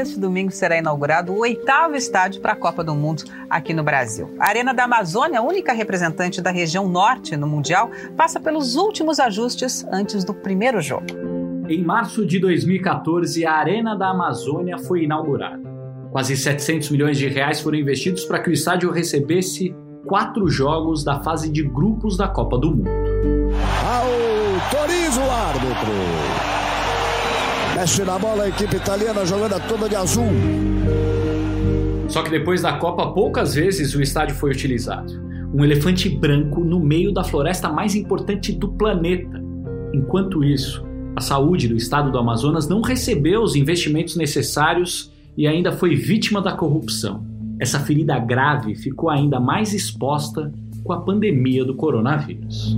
[0.00, 4.34] neste domingo será inaugurado o oitavo estádio para a Copa do Mundo aqui no Brasil.
[4.38, 9.86] A Arena da Amazônia, única representante da região norte no Mundial, passa pelos últimos ajustes
[9.92, 11.04] antes do primeiro jogo.
[11.68, 15.60] Em março de 2014, a Arena da Amazônia foi inaugurada.
[16.10, 19.76] Quase 700 milhões de reais foram investidos para que o estádio recebesse
[20.06, 22.90] quatro jogos da fase de grupos da Copa do Mundo.
[23.84, 26.29] Autoriza o árbitro.
[27.80, 30.28] Mexe na bola a equipe italiana jogando toda de azul.
[32.08, 35.10] Só que depois da Copa, poucas vezes o estádio foi utilizado.
[35.54, 39.42] Um elefante branco no meio da floresta mais importante do planeta.
[39.94, 40.84] Enquanto isso,
[41.16, 46.42] a saúde do estado do Amazonas não recebeu os investimentos necessários e ainda foi vítima
[46.42, 47.24] da corrupção.
[47.58, 50.52] Essa ferida grave ficou ainda mais exposta
[50.84, 52.76] com a pandemia do coronavírus.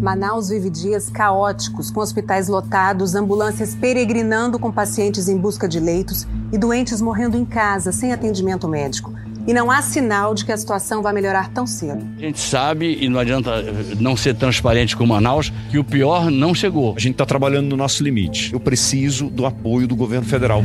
[0.00, 6.24] Manaus vive dias caóticos, com hospitais lotados, ambulâncias peregrinando com pacientes em busca de leitos
[6.52, 9.12] e doentes morrendo em casa, sem atendimento médico.
[9.44, 12.06] E não há sinal de que a situação vai melhorar tão cedo.
[12.16, 13.50] A gente sabe, e não adianta
[13.98, 16.94] não ser transparente com Manaus, que o pior não chegou.
[16.96, 18.52] A gente está trabalhando no nosso limite.
[18.52, 20.62] Eu preciso do apoio do governo federal.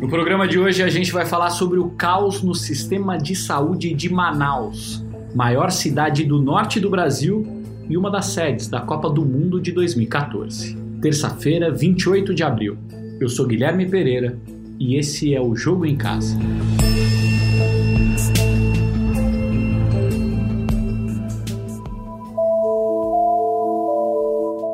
[0.00, 3.94] No programa de hoje a gente vai falar sobre o caos no sistema de saúde
[3.94, 5.05] de Manaus,
[5.36, 7.46] maior cidade do norte do Brasil
[7.90, 10.74] e uma das sedes da Copa do Mundo de 2014.
[11.02, 12.78] Terça-feira, 28 de abril.
[13.20, 14.38] Eu sou Guilherme Pereira
[14.80, 16.38] e esse é o Jogo em Casa.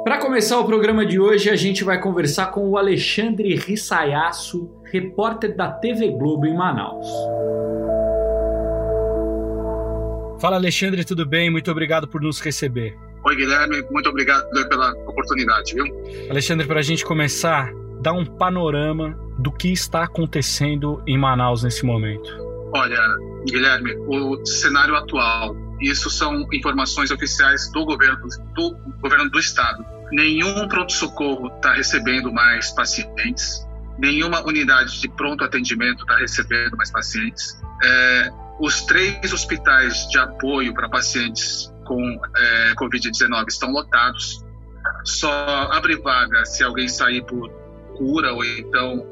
[0.04, 5.56] Para começar o programa de hoje, a gente vai conversar com o Alexandre Rissayasso, repórter
[5.56, 7.08] da TV Globo em Manaus.
[10.42, 11.48] Fala Alexandre, tudo bem?
[11.50, 12.98] Muito obrigado por nos receber.
[13.24, 15.84] Oi Guilherme, muito obrigado pela oportunidade, viu?
[16.28, 21.86] Alexandre, para a gente começar, dá um panorama do que está acontecendo em Manaus nesse
[21.86, 22.28] momento.
[22.74, 22.98] Olha,
[23.46, 29.84] Guilherme, o cenário atual, isso são informações oficiais do governo do governo do estado.
[30.10, 33.64] Nenhum pronto-socorro está recebendo mais pacientes
[33.98, 37.60] nenhuma unidade de pronto atendimento está recebendo mais pacientes.
[37.84, 38.30] É,
[38.60, 44.44] os três hospitais de apoio para pacientes com é, Covid-19 estão lotados.
[45.04, 45.32] Só
[45.72, 47.50] abre vaga se alguém sair por
[47.96, 49.06] cura ou então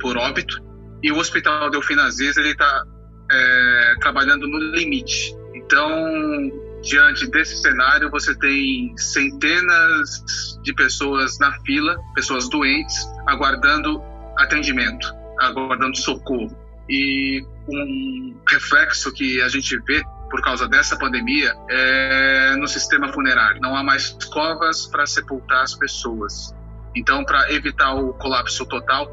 [0.00, 0.62] por, óbito.
[1.02, 2.84] E o Hospital Delfim Aziz está
[3.30, 5.34] é, trabalhando no limite.
[5.54, 5.90] Então,
[6.82, 10.24] diante desse cenário, você tem centenas
[10.62, 12.94] de pessoas na fila, pessoas doentes,
[13.26, 14.02] aguardando
[14.38, 16.65] atendimento, aguardando socorro.
[16.88, 23.60] E um reflexo que a gente vê por causa dessa pandemia é no sistema funerário.
[23.60, 26.54] Não há mais covas para sepultar as pessoas.
[26.94, 29.08] Então, para evitar o colapso total,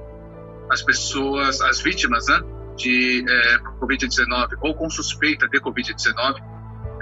[0.72, 2.40] as pessoas, as vítimas né,
[2.76, 6.42] de é, Covid-19 ou com suspeita de Covid-19,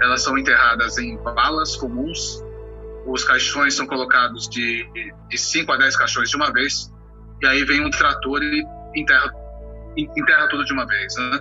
[0.00, 2.42] elas são enterradas em balas comuns.
[3.06, 4.86] Os caixões são colocados de,
[5.28, 6.92] de 5 a 10 caixões de uma vez
[7.42, 9.32] e aí vem um trator e enterra,
[9.96, 11.14] enterra tudo de uma vez.
[11.16, 11.40] Né?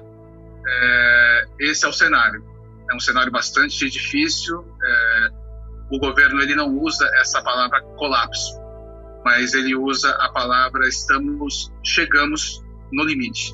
[0.67, 2.43] É, esse é o cenário.
[2.89, 4.65] É um cenário bastante difícil.
[4.83, 5.29] É,
[5.91, 8.59] o governo ele não usa essa palavra colapso,
[9.25, 13.53] mas ele usa a palavra estamos, chegamos no limite.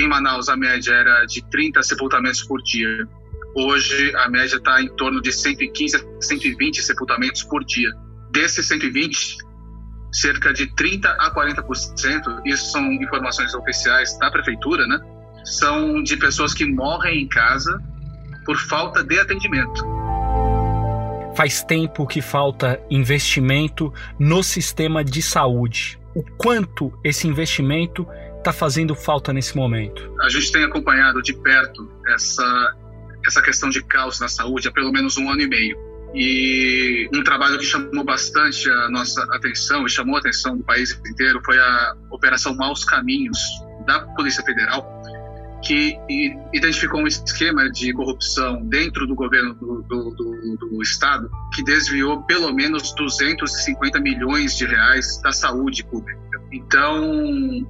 [0.00, 3.08] em Manaus a média era de 30 sepultamentos por dia.
[3.54, 7.90] Hoje a média está em torno de 115 a 120 sepultamentos por dia.
[8.30, 9.36] Desses 120,
[10.12, 15.00] cerca de 30 a 40%, isso são informações oficiais da prefeitura, né?
[15.44, 17.82] São de pessoas que morrem em casa
[18.44, 19.84] por falta de atendimento.
[21.34, 25.98] Faz tempo que falta investimento no sistema de saúde.
[26.14, 28.06] O quanto esse investimento
[28.36, 30.14] está fazendo falta nesse momento?
[30.20, 32.76] A gente tem acompanhado de perto essa
[33.24, 35.91] essa questão de caos na saúde há pelo menos um ano e meio.
[36.14, 40.92] E um trabalho que chamou bastante a nossa atenção e chamou a atenção do país
[41.06, 43.38] inteiro foi a Operação Maus Caminhos
[43.86, 44.86] da Polícia Federal,
[45.64, 45.96] que
[46.52, 52.22] identificou um esquema de corrupção dentro do governo do, do, do, do, Estado que desviou
[52.24, 56.20] pelo menos 250 milhões de reais da saúde pública.
[56.52, 57.66] Então,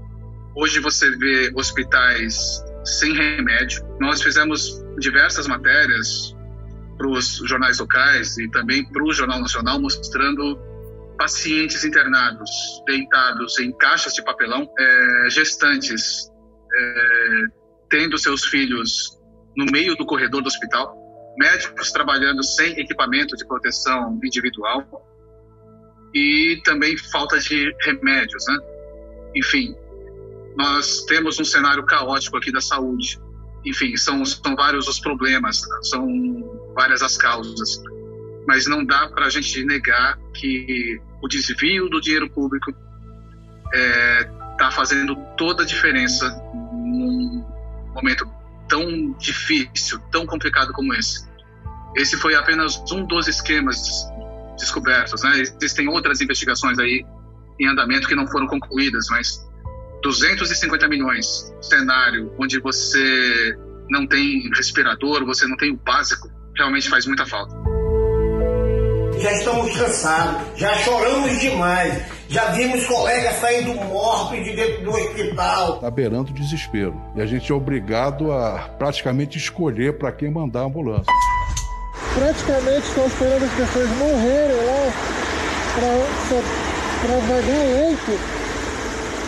[0.56, 3.84] hoje você vê hospitais sem remédio.
[4.00, 6.34] Nós fizemos diversas matérias
[7.02, 10.56] para os jornais locais e também para o Jornal Nacional mostrando
[11.18, 12.50] pacientes internados,
[12.86, 16.30] deitados em caixas de papelão, é, gestantes,
[16.72, 17.44] é,
[17.90, 19.18] tendo seus filhos
[19.56, 20.96] no meio do corredor do hospital,
[21.36, 24.86] médicos trabalhando sem equipamento de proteção individual
[26.14, 28.58] e também falta de remédios, né?
[29.34, 29.74] Enfim,
[30.56, 33.18] nós temos um cenário caótico aqui da saúde.
[33.64, 36.06] Enfim, são, são vários os problemas, são
[36.74, 37.82] várias as causas.
[38.46, 42.80] Mas não dá para a gente negar que o desvio do dinheiro público está
[43.74, 44.24] é,
[44.58, 46.28] tá fazendo toda a diferença
[46.72, 47.44] num
[47.94, 48.28] momento
[48.68, 51.30] tão difícil, tão complicado como esse.
[51.96, 54.06] Esse foi apenas um dos esquemas
[54.58, 55.40] descobertos, né?
[55.40, 57.04] Existem outras investigações aí
[57.60, 59.46] em andamento que não foram concluídas, mas
[60.02, 63.56] 250 milhões, cenário onde você
[63.88, 67.54] não tem respirador, você não tem o básico, realmente faz muita falta.
[69.20, 75.76] Já estamos cansados, já choramos demais, já vimos colegas saindo mortos de dentro do hospital.
[75.76, 77.00] Está beirando o desespero.
[77.14, 81.12] E a gente é obrigado a praticamente escolher para quem mandar a ambulância.
[82.14, 84.92] Praticamente estão esperando as pessoas morrerem lá
[87.04, 88.42] para vagar leito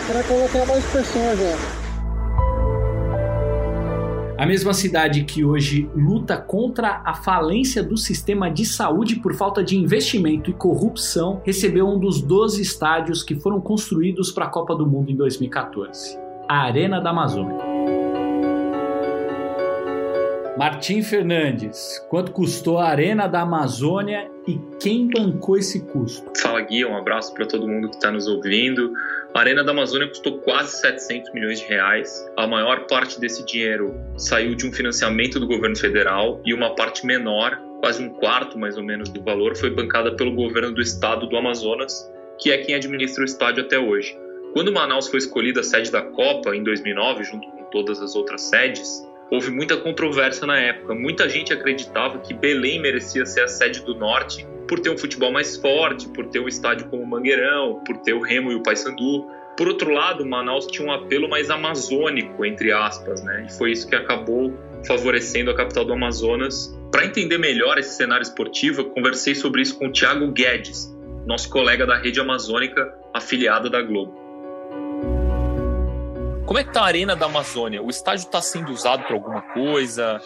[0.07, 1.84] para colocar mais pessoas lá.
[4.37, 9.63] A mesma cidade que hoje luta contra a falência do sistema de saúde por falta
[9.63, 14.75] de investimento e corrupção recebeu um dos 12 estádios que foram construídos para a Copa
[14.75, 17.74] do Mundo em 2014 a Arena da Amazônia.
[20.57, 26.31] Martim Fernandes, quanto custou a Arena da Amazônia e quem bancou esse custo?
[26.39, 28.93] Fala Gui, um abraço para todo mundo que está nos ouvindo.
[29.33, 32.25] A Arena da Amazônia custou quase 700 milhões de reais.
[32.37, 37.05] A maior parte desse dinheiro saiu de um financiamento do governo federal e uma parte
[37.05, 41.27] menor, quase um quarto mais ou menos do valor, foi bancada pelo governo do estado
[41.27, 42.09] do Amazonas,
[42.39, 44.17] que é quem administra o estádio até hoje.
[44.53, 48.41] Quando Manaus foi escolhida a sede da Copa em 2009, junto com todas as outras
[48.43, 50.93] sedes, houve muita controvérsia na época.
[50.93, 55.31] Muita gente acreditava que Belém merecia ser a sede do Norte por ter um futebol
[55.31, 58.63] mais forte, por ter um estádio como o Mangueirão, por ter o Remo e o
[58.63, 59.27] Paysandu.
[59.57, 63.45] Por outro lado, Manaus tinha um apelo mais amazônico, entre aspas, né?
[63.47, 64.53] E foi isso que acabou
[64.85, 66.75] favorecendo a capital do Amazonas.
[66.91, 70.93] Para entender melhor esse cenário esportivo, eu conversei sobre isso com o Thiago Guedes,
[71.25, 74.24] nosso colega da Rede Amazônica, afiliada da Globo.
[76.45, 77.81] Como é que tá a Arena da Amazônia?
[77.81, 80.21] O estádio está sendo usado para alguma coisa?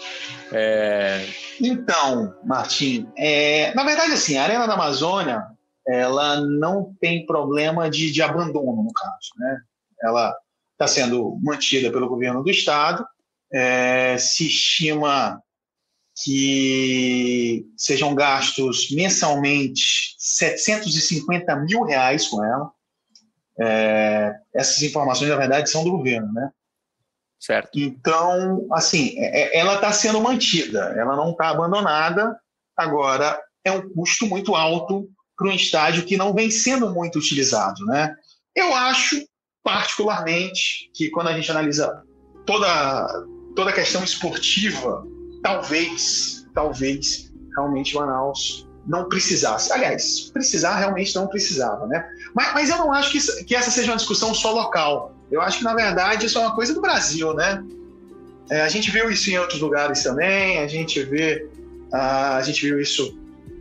[0.51, 1.25] É...
[1.61, 3.73] Então, Martim, é...
[3.73, 5.41] na verdade, assim, a Arena da Amazônia
[5.87, 9.29] ela não tem problema de, de abandono, no caso.
[9.37, 9.61] Né?
[10.03, 10.35] Ela
[10.73, 13.07] está sendo mantida pelo governo do estado.
[13.51, 14.17] É...
[14.17, 15.41] se estima
[16.21, 22.69] que sejam gastos mensalmente 750 mil reais com ela.
[23.61, 26.49] É, essas informações, na verdade, são do governo, né?
[27.39, 27.79] Certo.
[27.79, 32.37] Então, assim, é, é ela está sendo mantida, ela não está abandonada.
[32.75, 37.85] Agora, é um custo muito alto para um estádio que não vem sendo muito utilizado,
[37.85, 38.13] né?
[38.55, 39.25] Eu acho,
[39.63, 42.03] particularmente, que quando a gente analisa
[42.45, 43.25] toda,
[43.55, 45.05] toda a questão esportiva,
[45.41, 49.71] talvez, talvez, realmente Manaus não precisasse.
[49.71, 52.03] Aliás, precisar realmente não precisava, né?
[52.33, 55.15] Mas, mas eu não acho que, que, essa seja uma discussão só local.
[55.31, 57.63] Eu acho que, na verdade, isso é uma coisa do Brasil, né?
[58.49, 61.47] É, a gente viu isso em outros lugares também, a gente vê,
[61.93, 63.15] uh, a gente viu isso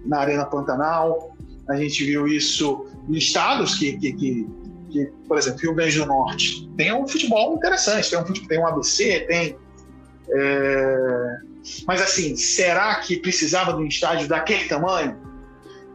[0.07, 1.37] na Arena Pantanal,
[1.69, 4.49] a gente viu isso em estados que, que, que,
[4.91, 8.67] que por exemplo, Rio Grande do Norte tem um futebol interessante, tem um, tem um
[8.67, 9.59] ABC, tem...
[10.31, 11.39] É,
[11.87, 15.17] mas assim, será que precisava de um estádio daquele tamanho?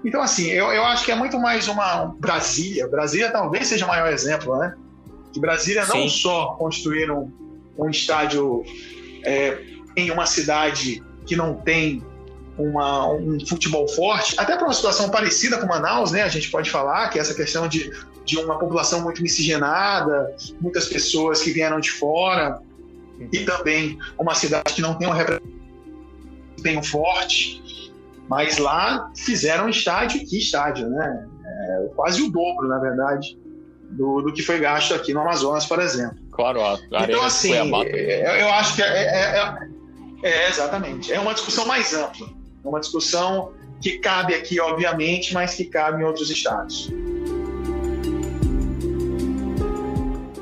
[0.05, 2.87] Então, assim, eu, eu acho que é muito mais uma Brasília.
[2.87, 4.75] Brasília talvez seja o maior exemplo, né?
[5.31, 6.09] Que Brasília não Sim.
[6.09, 7.31] só construir um,
[7.77, 8.63] um estádio
[9.23, 9.63] é,
[9.95, 12.03] em uma cidade que não tem
[12.57, 16.21] uma, um futebol forte, até para uma situação parecida com Manaus, né?
[16.21, 17.89] A gente pode falar que essa questão de,
[18.25, 22.59] de uma população muito miscigenada, muitas pessoas que vieram de fora,
[23.31, 25.52] e também uma cidade que não tem um representação
[26.81, 27.91] forte,
[28.29, 31.27] mas lá fizeram estádio, que estádio, né?
[31.45, 33.37] É, quase o dobro, na verdade,
[33.91, 36.17] do, do que foi gasto aqui no Amazonas, por exemplo.
[36.31, 39.37] Claro, a Então, assim, é, eu acho que é, é,
[40.23, 41.11] é, é, exatamente.
[41.11, 42.27] É uma discussão mais ampla.
[42.63, 46.89] É uma discussão que cabe aqui, obviamente, mas que cabe em outros estados.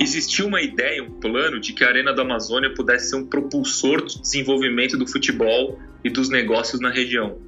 [0.02, 4.06] Existia uma ideia, um plano de que a Arena da Amazônia pudesse ser um propulsor
[4.06, 7.40] de desenvolvimento do futebol e dos negócios na região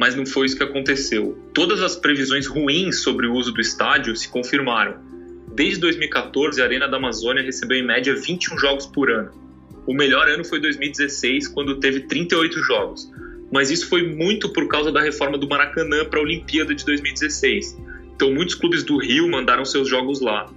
[0.00, 1.38] mas não foi isso que aconteceu.
[1.52, 4.96] Todas as previsões ruins sobre o uso do estádio se confirmaram.
[5.54, 9.30] Desde 2014, a Arena da Amazônia recebeu em média 21 jogos por ano.
[9.86, 13.12] O melhor ano foi 2016, quando teve 38 jogos.
[13.52, 17.76] mas isso foi muito por causa da reforma do Maracanã para a Olimpíada de 2016.
[18.14, 20.48] Então, muitos clubes do Rio mandaram seus jogos lá.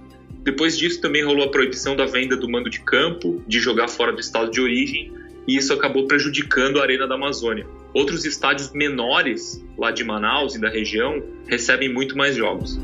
[0.44, 4.12] Depois disso, também rolou a proibição da venda do mando de campo, de jogar fora
[4.12, 5.10] do estado de origem,
[5.48, 7.66] e isso acabou prejudicando a Arena da Amazônia.
[7.94, 12.78] Outros estádios menores, lá de Manaus e da região, recebem muito mais jogos.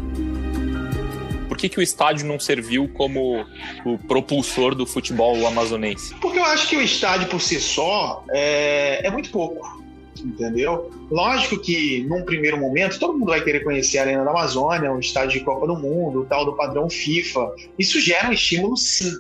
[1.49, 3.45] Por que, que o estádio não serviu como
[3.85, 6.14] o propulsor do futebol amazonense?
[6.14, 9.80] Porque eu acho que o estádio por si só é, é muito pouco
[10.27, 10.91] entendeu?
[11.11, 15.00] Lógico que num primeiro momento todo mundo vai querer conhecer a Arena da Amazônia, o
[15.00, 17.55] estádio de Copa do Mundo, o tal do padrão FIFA.
[17.79, 19.12] Isso gera um estímulo, sim.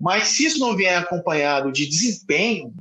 [0.00, 2.72] Mas se isso não vier acompanhado de desempenho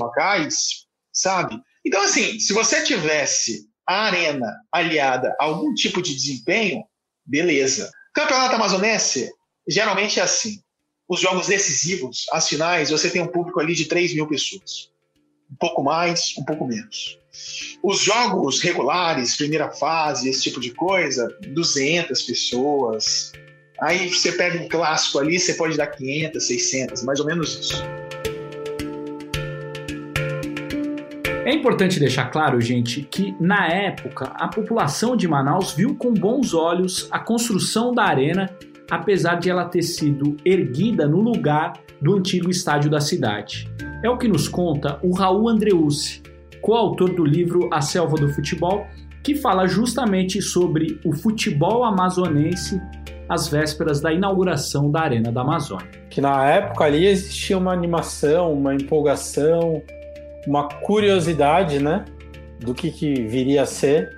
[0.00, 1.60] locais, sabe?
[1.84, 6.84] Então, assim, se você tivesse a arena aliada a algum tipo de desempenho,
[7.26, 7.90] beleza.
[8.14, 9.30] Campeonato Amazonense,
[9.68, 10.60] geralmente é assim.
[11.08, 14.91] Os jogos decisivos, as finais, você tem um público ali de 3 mil pessoas
[15.52, 17.18] um pouco mais, um pouco menos.
[17.82, 23.32] Os jogos regulares, primeira fase, esse tipo de coisa, 200 pessoas.
[23.80, 27.82] Aí você pega um clássico ali, você pode dar 500, 600, mais ou menos isso.
[31.44, 36.54] É importante deixar claro, gente, que na época a população de Manaus viu com bons
[36.54, 38.48] olhos a construção da arena,
[38.88, 43.68] apesar de ela ter sido erguida no lugar do antigo estádio da cidade.
[44.02, 46.22] É o que nos conta o Raul Andreucci,
[46.60, 48.84] coautor do livro A Selva do Futebol,
[49.22, 52.80] que fala justamente sobre o futebol amazonense
[53.28, 55.86] às vésperas da inauguração da Arena da Amazônia.
[56.10, 59.80] Que na época ali existia uma animação, uma empolgação,
[60.46, 62.04] uma curiosidade, né,
[62.58, 64.10] do que, que viria a ser.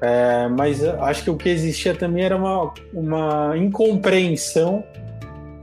[0.00, 4.84] É, mas acho que o que existia também era uma, uma incompreensão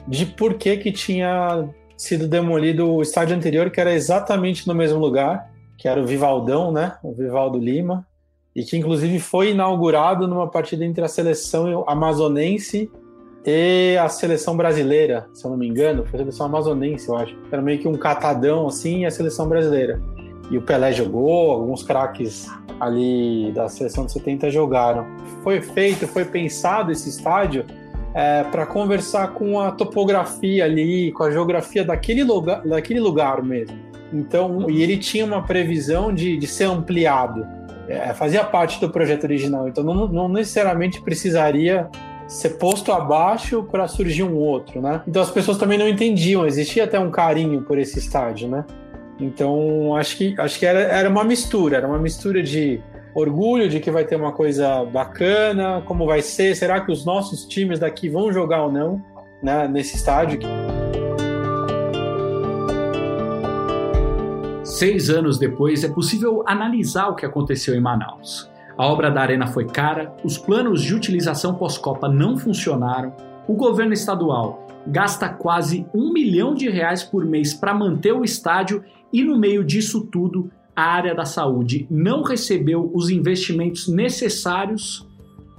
[0.07, 1.65] de por que, que tinha
[1.97, 6.71] sido demolido o estádio anterior, que era exatamente no mesmo lugar, que era o Vivaldão,
[6.71, 6.97] né?
[7.03, 8.05] O Vivaldo Lima,
[8.55, 12.91] e que inclusive foi inaugurado numa partida entre a seleção amazonense
[13.45, 17.35] e a seleção brasileira, se eu não me engano, foi a seleção amazonense, eu acho.
[17.51, 20.01] Era meio que um catadão assim e a seleção brasileira.
[20.49, 22.47] E o Pelé jogou, alguns craques
[22.79, 25.05] ali da seleção de 70 jogaram.
[25.41, 27.65] Foi feito, foi pensado esse estádio
[28.13, 33.77] é, para conversar com a topografia ali, com a geografia daquele lugar, daquele lugar mesmo.
[34.11, 37.45] Então, e ele tinha uma previsão de, de ser ampliado.
[37.87, 41.89] É, fazia parte do projeto original, então não, não necessariamente precisaria
[42.27, 45.01] ser posto abaixo para surgir um outro, né?
[45.05, 48.63] Então as pessoas também não entendiam, existia até um carinho por esse estádio, né?
[49.19, 52.79] Então acho que acho que era, era uma mistura, era uma mistura de
[53.13, 57.45] orgulho de que vai ter uma coisa bacana, como vai ser, será que os nossos
[57.45, 59.03] times daqui vão jogar ou não
[59.41, 60.39] né, nesse estádio?
[64.63, 68.49] Seis anos depois, é possível analisar o que aconteceu em Manaus.
[68.75, 73.15] A obra da arena foi cara, os planos de utilização pós-Copa não funcionaram,
[73.47, 78.83] o governo estadual gasta quase um milhão de reais por mês para manter o estádio
[79.11, 85.07] e, no meio disso tudo, a área da saúde não recebeu os investimentos necessários,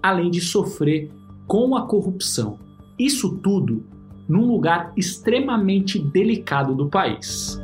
[0.02, 1.10] além de sofrer
[1.46, 2.58] com a corrupção.
[2.98, 3.84] Isso tudo
[4.28, 7.60] num lugar extremamente delicado do país.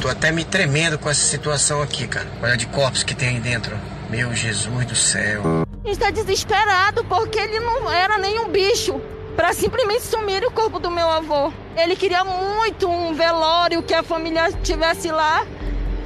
[0.00, 2.26] Tô até me tremendo com essa situação aqui, cara.
[2.42, 3.76] Olha de corpos que tem aí dentro.
[4.10, 5.42] Meu Jesus do céu.
[5.84, 9.00] Está desesperado porque ele não era nem um bicho
[9.36, 11.52] para simplesmente sumir o corpo do meu avô.
[11.76, 15.46] Ele queria muito um velório que a família tivesse lá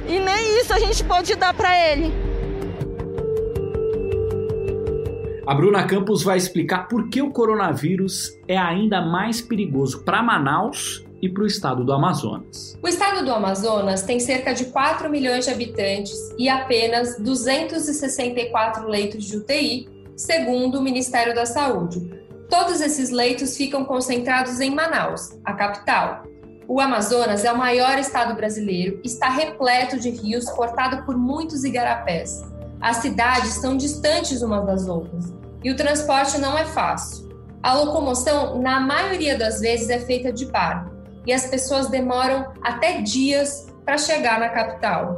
[0.07, 2.11] e nem isso a gente pode dar para ele.
[5.45, 11.03] A Bruna Campos vai explicar por que o coronavírus é ainda mais perigoso para Manaus
[11.21, 12.77] e para o estado do Amazonas.
[12.81, 19.25] O estado do Amazonas tem cerca de 4 milhões de habitantes e apenas 264 leitos
[19.25, 22.18] de UTI, segundo o Ministério da Saúde.
[22.49, 26.23] Todos esses leitos ficam concentrados em Manaus, a capital.
[26.67, 32.43] O Amazonas é o maior estado brasileiro, está repleto de rios, cortado por muitos igarapés.
[32.81, 35.31] As cidades são distantes umas das outras
[35.63, 37.29] e o transporte não é fácil.
[37.61, 40.91] A locomoção, na maioria das vezes, é feita de barco
[41.27, 45.17] e as pessoas demoram até dias para chegar na capital.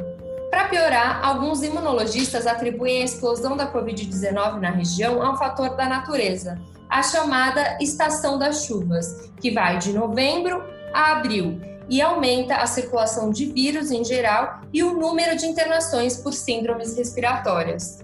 [0.50, 5.88] Para piorar, alguns imunologistas atribuem a explosão da Covid-19 na região a um fator da
[5.88, 6.60] natureza,
[6.92, 10.62] a chamada estação das chuvas, que vai de novembro
[10.94, 16.18] a abril e aumenta a circulação de vírus em geral e o número de internações
[16.18, 18.04] por síndromes respiratórias.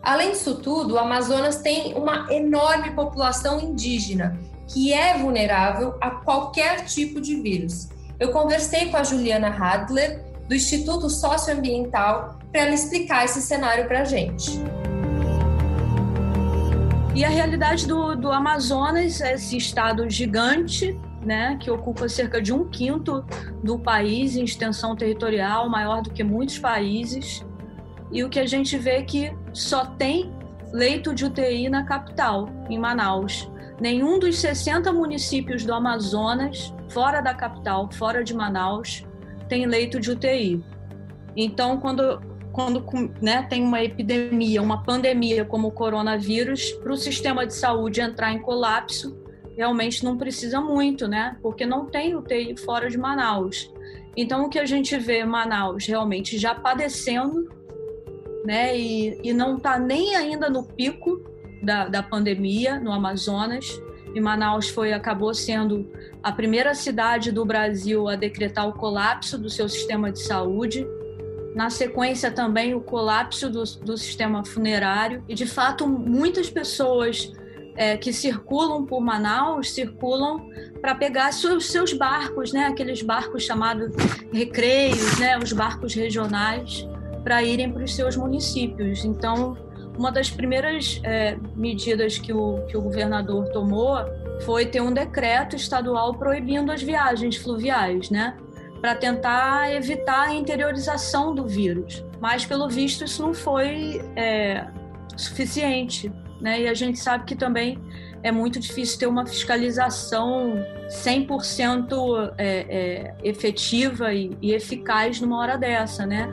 [0.00, 6.84] Além disso tudo, o Amazonas tem uma enorme população indígena que é vulnerável a qualquer
[6.84, 7.88] tipo de vírus.
[8.20, 14.02] Eu conversei com a Juliana Hadler, do Instituto Socioambiental, para ela explicar esse cenário para
[14.02, 14.60] a gente.
[17.18, 22.68] E a realidade do, do Amazonas esse estado gigante, né, que ocupa cerca de um
[22.68, 23.24] quinto
[23.60, 27.44] do país em extensão territorial, maior do que muitos países.
[28.12, 30.32] E o que a gente vê é que só tem
[30.72, 33.50] leito de UTI na capital, em Manaus.
[33.80, 39.04] Nenhum dos 60 municípios do Amazonas, fora da capital, fora de Manaus,
[39.48, 40.64] tem leito de UTI.
[41.36, 42.22] Então, quando,
[42.52, 42.84] quando
[43.20, 48.32] né, tem uma epidemia, uma pandemia como o coronavírus, para o sistema de saúde entrar
[48.32, 49.16] em colapso,
[49.56, 51.36] realmente não precisa muito, né?
[51.42, 53.72] Porque não tem UTI fora de Manaus.
[54.16, 57.48] Então, o que a gente vê Manaus realmente já padecendo,
[58.44, 58.78] né?
[58.78, 61.22] E, e não está nem ainda no pico
[61.62, 63.80] da, da pandemia no Amazonas.
[64.14, 65.90] E Manaus foi acabou sendo
[66.22, 70.86] a primeira cidade do Brasil a decretar o colapso do seu sistema de saúde.
[71.54, 75.24] Na sequência, também o colapso do, do sistema funerário.
[75.28, 77.32] E, de fato, muitas pessoas
[77.78, 80.50] é, que circulam por Manaus circulam
[80.80, 82.66] para pegar seus, barcos, né?
[82.66, 83.92] aqueles barcos chamados
[84.32, 85.38] recreios, né?
[85.38, 86.86] os barcos regionais,
[87.22, 89.04] para irem para os seus municípios.
[89.04, 89.56] Então,
[89.96, 93.96] uma das primeiras é, medidas que o, que o governador tomou
[94.40, 98.36] foi ter um decreto estadual proibindo as viagens fluviais, né?
[98.80, 102.04] Para tentar evitar a interiorização do vírus.
[102.20, 104.66] Mas, pelo visto, isso não foi é,
[105.16, 106.12] suficiente.
[106.40, 106.62] Né?
[106.62, 107.78] E a gente sabe que também
[108.22, 110.54] é muito difícil ter uma fiscalização
[110.88, 116.28] 100% é, é, efetiva e, e eficaz numa hora dessa, né?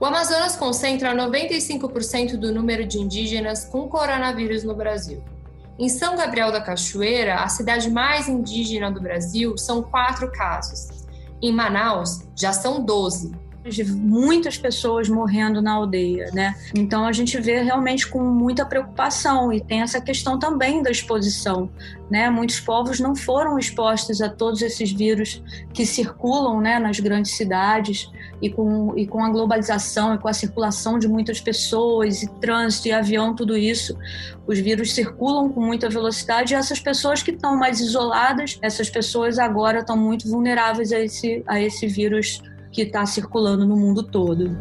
[0.00, 5.24] O Amazonas concentra 95% do número de indígenas com coronavírus no Brasil.
[5.78, 11.06] Em São Gabriel da Cachoeira, a cidade mais indígena do Brasil, são quatro casos.
[11.40, 13.30] Em Manaus, já são 12,
[13.68, 16.54] de muitas pessoas morrendo na aldeia, né?
[16.74, 21.70] Então a gente vê realmente com muita preocupação e tem essa questão também da exposição,
[22.10, 22.30] né?
[22.30, 28.10] Muitos povos não foram expostos a todos esses vírus que circulam, né, nas grandes cidades
[28.40, 32.88] e com e com a globalização e com a circulação de muitas pessoas e trânsito
[32.88, 33.96] e avião, tudo isso,
[34.46, 39.38] os vírus circulam com muita velocidade e essas pessoas que estão mais isoladas, essas pessoas
[39.38, 42.42] agora estão muito vulneráveis a esse a esse vírus
[42.78, 44.56] que está circulando no mundo todo.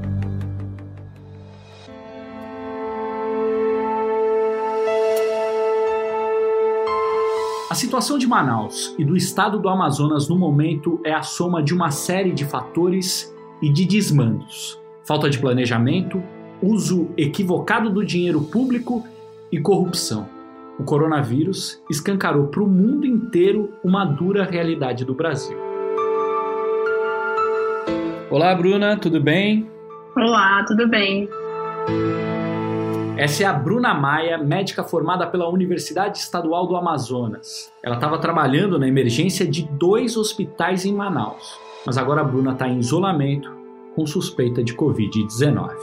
[7.70, 11.76] A situação de Manaus e do estado do Amazonas no momento é a soma de
[11.76, 14.80] uma série de fatores e de desmandos.
[15.06, 16.20] Falta de planejamento,
[16.60, 19.06] uso equivocado do dinheiro público
[19.52, 20.28] e corrupção.
[20.80, 25.67] O coronavírus escancarou para o mundo inteiro uma dura realidade do Brasil.
[28.30, 29.72] Olá, Bruna, tudo bem?
[30.14, 31.30] Olá, tudo bem.
[33.16, 37.72] Essa é a Bruna Maia, médica formada pela Universidade Estadual do Amazonas.
[37.82, 42.68] Ela estava trabalhando na emergência de dois hospitais em Manaus, mas agora a Bruna está
[42.68, 43.50] em isolamento
[43.96, 45.74] com suspeita de Covid-19.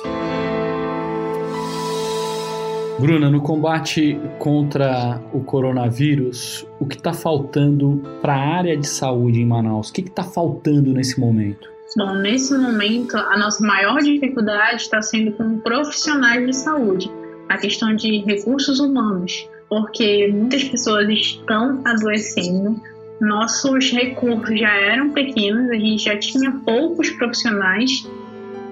[3.00, 9.40] Bruna, no combate contra o coronavírus, o que está faltando para a área de saúde
[9.40, 9.88] em Manaus?
[9.88, 11.73] O que está faltando nesse momento?
[11.97, 17.11] Bom, nesse momento, a nossa maior dificuldade está sendo com profissionais de saúde,
[17.49, 22.81] a questão de recursos humanos, porque muitas pessoas estão adoecendo,
[23.20, 28.09] nossos recursos já eram pequenos, a gente já tinha poucos profissionais,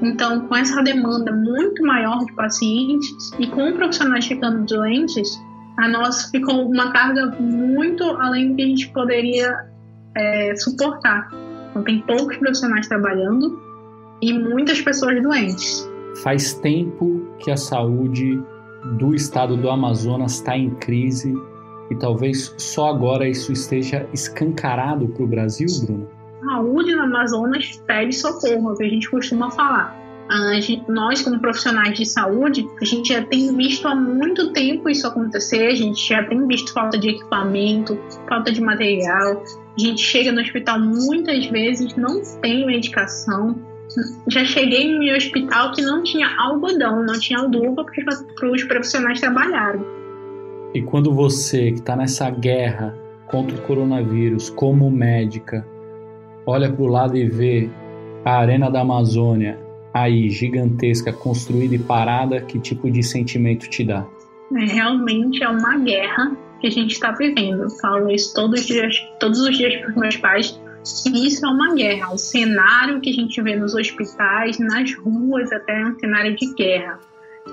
[0.02, 5.40] então com essa demanda muito maior de pacientes e com profissionais ficando doentes,
[5.78, 9.64] a nossa ficou uma carga muito além do que a gente poderia
[10.16, 11.30] é, suportar.
[11.72, 13.58] Então, tem poucos profissionais trabalhando
[14.20, 15.90] e muitas pessoas doentes.
[16.22, 18.40] Faz tempo que a saúde
[18.98, 21.34] do estado do Amazonas está em crise
[21.90, 26.08] e talvez só agora isso esteja escancarado para o Brasil, Bruno?
[26.44, 29.96] Saúde no Amazonas pede socorro, é o que a gente costuma falar.
[30.88, 35.66] Nós, como profissionais de saúde, a gente já tem visto há muito tempo isso acontecer,
[35.66, 39.42] a gente já tem visto falta de equipamento, falta de material,
[39.76, 43.56] a gente chega no hospital muitas vezes, não tem medicação.
[44.28, 49.20] Já cheguei em um hospital que não tinha algodão, não tinha luva para os profissionais
[49.20, 49.82] trabalharem.
[50.72, 55.66] E quando você que está nessa guerra contra o coronavírus, como médica,
[56.46, 57.70] olha para o lado e vê
[58.24, 59.58] a Arena da Amazônia
[59.92, 64.06] aí gigantesca, construída e parada, que tipo de sentimento te dá?
[64.56, 67.62] É, realmente é uma guerra que a gente está vivendo.
[67.62, 70.60] Eu falo isso todos os dias, todos os dias para os meus pais.
[71.06, 72.12] E isso é uma guerra.
[72.12, 76.54] O cenário que a gente vê nos hospitais, nas ruas, até é um cenário de
[76.54, 76.98] guerra.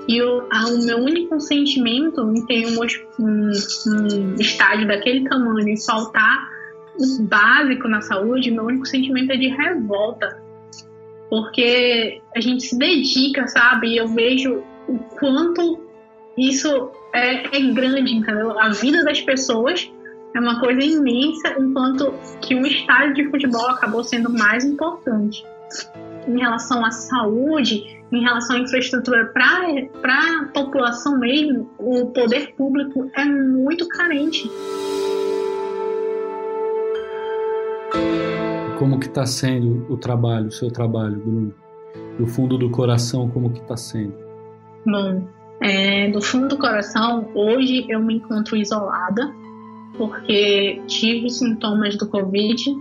[0.08, 2.80] E a, o meu único sentimento em ter um,
[3.18, 3.50] um,
[3.86, 6.48] um estádio daquele tamanho e faltar
[6.96, 10.39] o básico na saúde, meu único sentimento é de revolta.
[11.30, 13.88] Porque a gente se dedica, sabe?
[13.88, 15.80] E eu vejo o quanto
[16.36, 18.58] isso é, é grande, entendeu?
[18.58, 19.90] A vida das pessoas
[20.34, 25.44] é uma coisa imensa, enquanto que um estádio de futebol acabou sendo mais importante.
[26.26, 33.10] Em relação à saúde, em relação à infraestrutura para a população mesmo, o poder público
[33.14, 34.50] é muito carente.
[38.80, 41.54] Como que está sendo o trabalho, o seu trabalho, Bruno?
[42.16, 44.14] Do fundo do coração, como que está sendo?
[44.86, 45.28] Bom,
[45.60, 49.34] é, do fundo do coração, hoje eu me encontro isolada,
[49.98, 52.74] porque tive sintomas do Covid,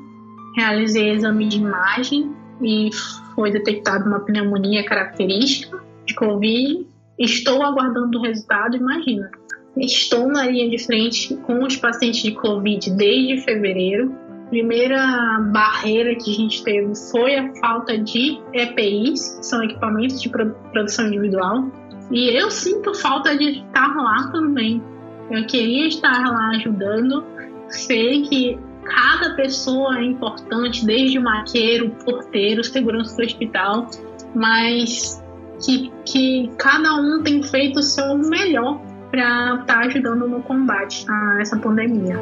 [0.56, 2.32] realizei exame de imagem
[2.62, 2.92] e
[3.36, 6.88] foi detectada uma pneumonia característica de Covid.
[7.20, 9.30] Estou aguardando o resultado, imagina.
[9.76, 14.29] Estou na linha de frente com os pacientes de Covid desde fevereiro.
[14.50, 20.30] Primeira barreira que a gente teve foi a falta de EPIs, que são equipamentos de
[20.30, 21.70] produção individual.
[22.12, 24.82] E eu sinto falta de estar lá também.
[25.30, 27.24] Eu queria estar lá ajudando.
[27.68, 33.88] Sei que cada pessoa é importante, desde o maqueiro, porteiro, segurança do hospital,
[34.34, 35.24] mas
[35.64, 38.82] que, que cada um tem feito o seu melhor
[39.12, 42.18] para estar tá ajudando no combate a essa pandemia.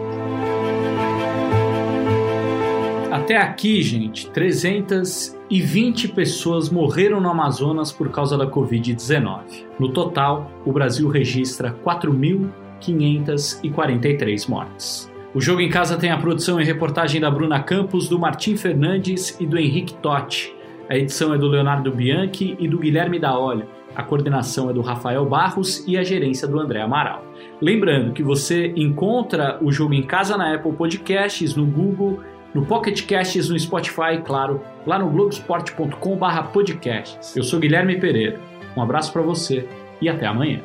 [3.10, 9.66] Até aqui, gente, 320 pessoas morreram no Amazonas por causa da Covid-19.
[9.80, 15.10] No total, o Brasil registra 4.543 mortes.
[15.34, 19.40] O Jogo em Casa tem a produção e reportagem da Bruna Campos, do Martim Fernandes
[19.40, 20.54] e do Henrique Totti.
[20.90, 23.70] A edição é do Leonardo Bianchi e do Guilherme Daolio.
[23.96, 27.24] A coordenação é do Rafael Barros e a gerência do André Amaral.
[27.62, 32.20] Lembrando que você encontra o Jogo em Casa na Apple Podcasts, no Google,
[32.58, 37.38] no Pocket Casts, no Spotify e, claro, lá no globesport.com/podcasts.
[37.38, 38.40] Eu sou Guilherme Pereira.
[38.76, 39.70] Um abraço para você
[40.02, 40.60] e até amanhã.